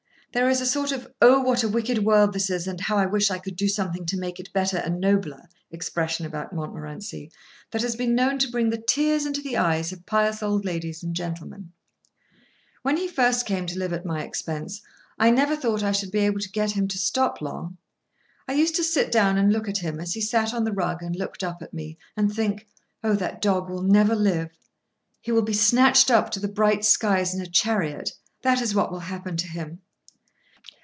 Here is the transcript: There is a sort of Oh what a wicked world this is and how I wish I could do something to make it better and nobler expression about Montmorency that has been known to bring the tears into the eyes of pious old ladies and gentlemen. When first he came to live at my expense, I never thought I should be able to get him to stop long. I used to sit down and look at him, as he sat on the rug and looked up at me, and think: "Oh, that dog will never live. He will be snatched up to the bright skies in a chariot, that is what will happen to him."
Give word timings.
There 0.33 0.47
is 0.49 0.61
a 0.61 0.65
sort 0.65 0.93
of 0.93 1.09
Oh 1.21 1.41
what 1.41 1.61
a 1.61 1.67
wicked 1.67 2.05
world 2.05 2.31
this 2.31 2.49
is 2.49 2.65
and 2.65 2.79
how 2.79 2.95
I 2.95 3.05
wish 3.05 3.29
I 3.29 3.37
could 3.37 3.57
do 3.57 3.67
something 3.67 4.05
to 4.05 4.17
make 4.17 4.39
it 4.39 4.53
better 4.53 4.77
and 4.77 4.97
nobler 5.01 5.49
expression 5.71 6.25
about 6.25 6.53
Montmorency 6.55 7.29
that 7.71 7.81
has 7.81 7.97
been 7.97 8.15
known 8.15 8.39
to 8.39 8.49
bring 8.49 8.69
the 8.69 8.77
tears 8.77 9.25
into 9.25 9.41
the 9.41 9.57
eyes 9.57 9.91
of 9.91 10.05
pious 10.05 10.41
old 10.41 10.63
ladies 10.63 11.03
and 11.03 11.13
gentlemen. 11.13 11.73
When 12.81 12.95
first 13.09 13.45
he 13.45 13.53
came 13.53 13.65
to 13.65 13.77
live 13.77 13.91
at 13.91 14.05
my 14.05 14.23
expense, 14.23 14.81
I 15.19 15.31
never 15.31 15.53
thought 15.53 15.83
I 15.83 15.91
should 15.91 16.11
be 16.11 16.19
able 16.19 16.39
to 16.39 16.49
get 16.49 16.71
him 16.71 16.87
to 16.87 16.97
stop 16.97 17.41
long. 17.41 17.75
I 18.47 18.53
used 18.53 18.75
to 18.77 18.85
sit 18.85 19.11
down 19.11 19.37
and 19.37 19.51
look 19.51 19.67
at 19.67 19.79
him, 19.79 19.99
as 19.99 20.13
he 20.13 20.21
sat 20.21 20.53
on 20.53 20.63
the 20.63 20.71
rug 20.71 21.03
and 21.03 21.13
looked 21.13 21.43
up 21.43 21.61
at 21.61 21.73
me, 21.73 21.97
and 22.15 22.33
think: 22.33 22.69
"Oh, 23.03 23.15
that 23.15 23.41
dog 23.41 23.69
will 23.69 23.83
never 23.83 24.15
live. 24.15 24.51
He 25.19 25.33
will 25.33 25.41
be 25.43 25.51
snatched 25.51 26.09
up 26.09 26.29
to 26.29 26.39
the 26.39 26.47
bright 26.47 26.85
skies 26.85 27.33
in 27.35 27.41
a 27.41 27.45
chariot, 27.47 28.13
that 28.43 28.61
is 28.61 28.73
what 28.73 28.93
will 28.93 28.99
happen 29.11 29.35
to 29.35 29.47
him." 29.49 29.81